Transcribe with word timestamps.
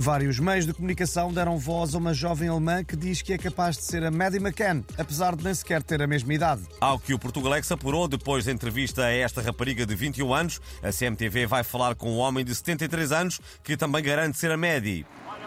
Vários 0.00 0.38
meios 0.38 0.64
de 0.64 0.72
comunicação 0.72 1.32
deram 1.32 1.58
voz 1.58 1.92
a 1.92 1.98
uma 1.98 2.14
jovem 2.14 2.48
alemã 2.48 2.84
que 2.84 2.94
diz 2.94 3.20
que 3.20 3.32
é 3.32 3.38
capaz 3.38 3.76
de 3.76 3.82
ser 3.82 4.04
a 4.04 4.12
Maddie 4.12 4.38
McCann, 4.38 4.84
apesar 4.96 5.34
de 5.34 5.42
nem 5.42 5.52
sequer 5.52 5.82
ter 5.82 6.00
a 6.00 6.06
mesma 6.06 6.32
idade. 6.32 6.62
Ao 6.80 7.00
que 7.00 7.12
o 7.12 7.18
Portugalex 7.18 7.72
apurou 7.72 8.06
depois 8.06 8.44
da 8.44 8.52
entrevista 8.52 9.04
a 9.04 9.10
esta 9.10 9.42
rapariga 9.42 9.84
de 9.84 9.96
21 9.96 10.32
anos, 10.32 10.60
a 10.84 10.92
CMTV 10.92 11.46
vai 11.46 11.64
falar 11.64 11.96
com 11.96 12.12
um 12.12 12.18
homem 12.18 12.44
de 12.44 12.54
73 12.54 13.10
anos 13.10 13.40
que 13.64 13.76
também 13.76 14.00
garante 14.00 14.38
ser 14.38 14.52
a 14.52 14.56
Maddie. 14.56 15.04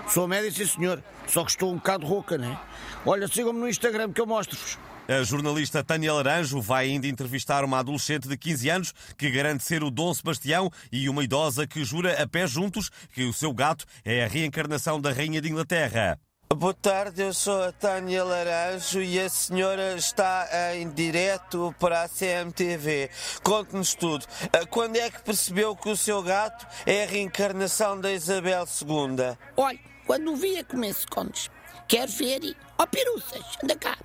Sou 0.07 0.27
médico, 0.27 0.57
sim 0.57 0.65
senhor. 0.65 1.01
Só 1.27 1.45
que 1.45 1.51
estou 1.51 1.71
um 1.71 1.75
bocado 1.75 2.05
rouca, 2.05 2.37
né? 2.37 2.59
Olha, 3.05 3.29
sigam-me 3.29 3.59
no 3.59 3.69
Instagram 3.69 4.11
que 4.11 4.19
eu 4.19 4.25
mostro-vos. 4.25 4.77
A 5.11 5.23
jornalista 5.23 5.83
Tânia 5.83 6.13
Laranjo 6.13 6.61
vai 6.61 6.85
ainda 6.85 7.05
entrevistar 7.05 7.65
uma 7.65 7.79
adolescente 7.79 8.29
de 8.29 8.37
15 8.37 8.69
anos 8.69 8.93
que 9.17 9.29
garante 9.29 9.61
ser 9.61 9.83
o 9.83 9.91
Dom 9.91 10.13
Sebastião 10.13 10.71
e 10.89 11.09
uma 11.09 11.21
idosa 11.21 11.67
que 11.67 11.83
jura 11.83 12.23
a 12.23 12.25
pé 12.25 12.47
juntos 12.47 12.89
que 13.13 13.25
o 13.25 13.33
seu 13.33 13.53
gato 13.53 13.83
é 14.05 14.23
a 14.23 14.27
reencarnação 14.29 15.01
da 15.01 15.11
Rainha 15.11 15.41
de 15.41 15.49
Inglaterra. 15.49 16.17
Boa 16.55 16.73
tarde, 16.73 17.23
eu 17.23 17.33
sou 17.33 17.61
a 17.61 17.73
Tânia 17.73 18.23
Laranjo 18.23 19.01
e 19.01 19.19
a 19.19 19.27
senhora 19.27 19.95
está 19.97 20.47
em 20.77 20.89
direto 20.89 21.75
para 21.77 22.03
a 22.03 22.07
CMTV. 22.07 23.09
Conte-nos 23.43 23.93
tudo. 23.93 24.25
Ah, 24.53 24.65
Quando 24.65 24.95
é 24.95 25.11
que 25.11 25.21
percebeu 25.23 25.75
que 25.75 25.89
o 25.89 25.97
seu 25.97 26.23
gato 26.23 26.65
é 26.85 27.03
a 27.03 27.07
reencarnação 27.07 27.99
da 27.99 28.13
Isabel 28.13 28.63
II? 28.63 29.37
Olha, 29.57 29.79
quando 30.07 30.37
vi 30.37 30.57
a 30.57 30.63
comer 30.63 30.93
scones, 30.93 31.51
quer 31.85 32.07
ver? 32.07 32.55
Ó 32.77 32.85
piruças, 32.85 33.43
anda 33.61 33.75
cá. 33.75 33.97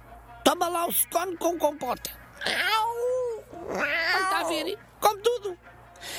Toma 0.46 0.68
lá 0.68 0.86
o 0.86 0.92
scone 0.92 1.36
com 1.38 1.59
compota. 1.59 2.09
Está 2.38 4.38
a 4.38 4.45
ver? 4.45 4.79
Come 5.01 5.20
tudo. 5.20 5.59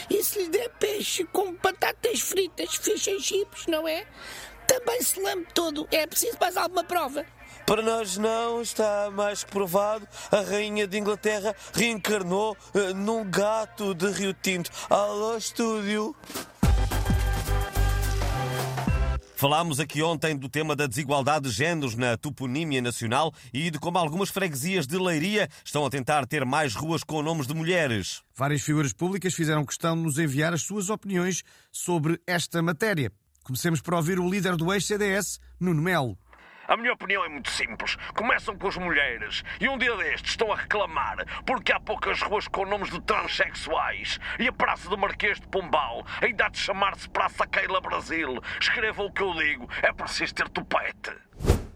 E 0.09 0.21
se 0.21 0.39
lhe 0.39 0.49
der 0.49 0.69
peixe 0.71 1.23
com 1.23 1.55
batatas 1.55 2.19
fritas, 2.19 2.75
fish 2.75 3.07
and 3.07 3.21
chips, 3.21 3.67
não 3.67 3.87
é? 3.87 4.05
Também 4.67 5.01
se 5.01 5.21
lambe 5.21 5.47
todo. 5.53 5.87
É 5.89 6.05
preciso 6.05 6.37
mais 6.41 6.57
alguma 6.57 6.83
prova. 6.83 7.25
Para 7.65 7.81
nós 7.81 8.17
não, 8.17 8.61
está 8.61 9.09
mais 9.11 9.45
que 9.45 9.51
provado. 9.51 10.05
A 10.29 10.41
Rainha 10.41 10.85
de 10.85 10.97
Inglaterra 10.97 11.55
reencarnou 11.73 12.57
ah, 12.75 12.93
num 12.93 13.23
gato 13.31 13.95
de 13.95 14.11
Rio 14.11 14.33
Tinto. 14.33 14.69
Alô, 14.89 15.37
estúdio. 15.37 16.13
Falámos 19.37 19.79
aqui 19.79 20.01
ontem 20.01 20.35
do 20.35 20.49
tema 20.49 20.75
da 20.75 20.87
desigualdade 20.87 21.47
de 21.47 21.51
géneros 21.51 21.93
na 21.93 22.17
toponímia 22.17 22.81
nacional 22.81 23.31
e 23.53 23.69
de 23.69 23.77
como 23.77 23.99
algumas 23.99 24.29
freguesias 24.29 24.87
de 24.87 24.97
Leiria 24.97 25.47
estão 25.63 25.85
a 25.85 25.91
tentar 25.91 26.25
ter 26.25 26.43
mais 26.43 26.73
ruas 26.73 27.03
com 27.03 27.21
nomes 27.21 27.45
de 27.45 27.53
mulheres. 27.53 28.23
Várias 28.35 28.63
figuras 28.63 28.93
públicas 28.93 29.35
fizeram 29.35 29.63
questão 29.63 29.95
de 29.95 30.01
nos 30.01 30.17
enviar 30.17 30.55
as 30.55 30.63
suas 30.63 30.89
opiniões 30.89 31.43
sobre 31.71 32.19
esta 32.25 32.63
matéria. 32.63 33.11
Comecemos 33.43 33.79
por 33.79 33.93
ouvir 33.93 34.19
o 34.19 34.27
líder 34.27 34.55
do 34.55 34.73
ex-CDS, 34.73 35.39
Nuno 35.59 35.83
Melo. 35.83 36.17
A 36.67 36.75
minha 36.75 36.91
opinião 36.91 37.23
é 37.23 37.29
muito 37.29 37.49
simples. 37.49 37.95
Começam 38.13 38.57
com 38.57 38.67
as 38.67 38.75
mulheres 38.75 39.41
e 39.61 39.69
um 39.69 39.77
dia 39.77 39.95
destes 39.95 40.31
estão 40.31 40.51
a 40.51 40.55
reclamar 40.57 41.15
porque 41.45 41.71
há 41.71 41.79
poucas 41.79 42.21
ruas 42.21 42.45
com 42.49 42.65
nomes 42.65 42.89
de 42.89 42.99
transexuais 42.99 44.19
e 44.37 44.49
a 44.49 44.51
Praça 44.51 44.89
do 44.89 44.97
Marquês 44.97 45.39
de 45.39 45.47
Pombal 45.47 46.05
ainda 46.21 46.45
há 46.45 46.49
de 46.49 46.57
chamar-se 46.59 47.09
Praça 47.09 47.47
Keila 47.47 47.79
Brasil. 47.79 48.41
Escrevam 48.59 49.05
o 49.05 49.13
que 49.13 49.23
eu 49.23 49.33
digo, 49.33 49.69
é 49.81 49.93
preciso 49.93 50.35
ter 50.35 50.49
tupete. 50.49 51.15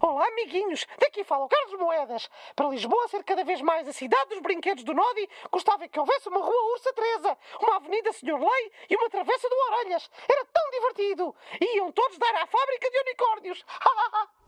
Olá, 0.01 0.27
amiguinhos! 0.27 0.85
Daqui 0.99 1.23
fala 1.23 1.45
o 1.45 1.47
Carlos 1.47 1.79
Moedas. 1.79 2.29
Para 2.53 2.67
Lisboa 2.67 3.07
ser 3.07 3.23
cada 3.23 3.45
vez 3.45 3.61
mais 3.61 3.87
a 3.87 3.93
cidade 3.93 4.31
dos 4.31 4.39
brinquedos 4.39 4.83
do 4.83 4.93
Nodi, 4.93 5.29
gostava 5.49 5.87
que 5.87 5.99
houvesse 5.99 6.27
uma 6.27 6.41
rua 6.41 6.73
Ursa 6.73 6.91
Teresa, 6.91 7.37
uma 7.61 7.77
avenida 7.77 8.11
Senhor 8.11 8.39
Lei 8.39 8.71
e 8.89 8.95
uma 8.97 9.09
travessa 9.09 9.47
do 9.47 9.55
Orelhas. 9.55 10.11
Era 10.27 10.43
tão 10.45 10.69
divertido! 10.71 11.35
Iam 11.61 11.91
todos 11.93 12.17
dar 12.17 12.35
à 12.35 12.45
fábrica 12.45 12.89
de 12.89 12.99
unicórnios. 12.99 13.65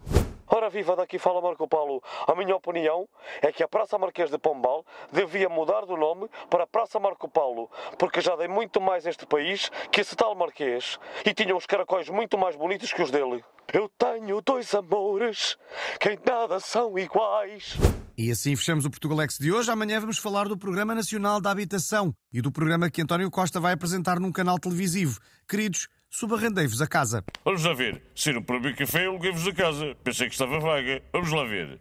Ora 0.56 0.70
viva, 0.70 0.96
daqui 0.96 1.18
fala 1.18 1.42
Marco 1.42 1.68
Paulo. 1.68 2.00
A 2.28 2.36
minha 2.36 2.56
opinião 2.56 3.10
é 3.42 3.52
que 3.52 3.64
a 3.64 3.68
Praça 3.68 3.98
Marquês 3.98 4.30
de 4.30 4.38
Pombal 4.38 4.86
devia 5.12 5.50
mudar 5.50 5.84
do 5.84 5.98
nome 5.98 6.30
para 6.48 6.68
Praça 6.68 7.00
Marco 7.00 7.28
Paulo, 7.28 7.72
porque 7.98 8.22
já 8.22 8.36
dei 8.36 8.48
muito 8.48 8.80
mais 8.80 9.08
este 9.08 9.26
país 9.26 9.72
que 9.92 10.02
esse 10.02 10.16
tal 10.16 10.36
Marquês 10.36 11.00
e 11.26 11.34
tinha 11.34 11.56
uns 11.56 11.66
caracóis 11.66 12.08
muito 12.08 12.38
mais 12.38 12.56
bonitos 12.56 12.94
que 12.94 13.02
os 13.02 13.10
dele. 13.10 13.44
Eu 13.74 13.90
tenho 13.98 14.40
dois 14.42 14.72
amores 14.76 15.58
que 16.00 16.10
em 16.10 16.20
nada 16.24 16.60
são 16.60 17.00
iguais. 17.00 17.76
E 18.16 18.30
assim 18.30 18.56
fechamos 18.56 18.86
o 18.86 18.92
Portugalex 18.92 19.40
de 19.40 19.52
hoje. 19.52 19.72
Amanhã 19.72 20.00
vamos 20.00 20.20
falar 20.20 20.48
do 20.48 20.56
Programa 20.56 20.94
Nacional 20.94 21.42
da 21.42 21.50
Habitação 21.50 22.14
e 22.32 22.44
do 22.44 22.52
programa 22.52 22.92
que 22.92 23.02
António 23.02 23.32
Costa 23.32 23.60
vai 23.60 23.74
apresentar 23.74 24.20
num 24.20 24.32
canal 24.32 24.60
televisivo. 24.60 25.20
Queridos, 25.50 25.88
subarrendei-vos 26.14 26.82
a 26.82 26.88
casa. 26.88 27.24
Vamos 27.44 27.64
lá 27.66 27.74
ver. 27.74 28.02
Se 28.16 28.32
não 28.32 28.42
para 28.42 28.74
café, 28.74 29.06
aluguei-vos 29.06 29.48
a 29.48 29.54
casa. 29.54 29.96
Pensei 30.04 30.28
que 30.28 30.34
estava 30.34 30.60
vaga. 30.60 31.02
Vamos 31.12 31.32
lá 31.32 31.44
ver. 31.44 31.80